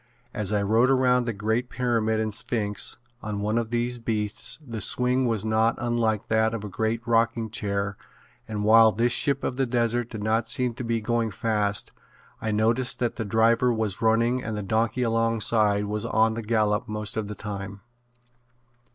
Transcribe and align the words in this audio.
As 0.33 0.51
I 0.51 0.63
rode 0.63 0.89
around 0.89 1.25
the 1.25 1.31
great 1.31 1.69
pyramid 1.69 2.19
and 2.19 2.33
sphinx 2.33 2.97
on 3.21 3.39
one 3.39 3.59
of 3.59 3.69
these 3.69 3.99
beasts 3.99 4.57
the 4.65 4.81
swing 4.81 5.27
was 5.27 5.45
not 5.45 5.75
unlike 5.77 6.27
that 6.27 6.55
of 6.55 6.63
a 6.63 6.69
great 6.69 7.05
rocking 7.05 7.51
chair 7.51 7.97
and 8.47 8.63
while 8.63 8.91
this 8.91 9.11
ship 9.11 9.43
of 9.43 9.57
the 9.57 9.67
desert 9.67 10.09
did 10.09 10.23
not 10.23 10.47
seem 10.49 10.73
to 10.73 10.83
be 10.83 11.01
going 11.01 11.29
fast 11.29 11.91
I 12.41 12.49
noticed 12.49 12.97
that 12.97 13.17
the 13.17 13.25
driver 13.25 13.71
was 13.71 14.01
running 14.01 14.43
and 14.43 14.57
the 14.57 14.63
donkey 14.63 15.03
alongside 15.03 15.85
was 15.85 16.03
on 16.03 16.33
the 16.33 16.41
gallop 16.41 16.87
most 16.87 17.15
of 17.15 17.27
the 17.27 17.35
time. 17.35 17.81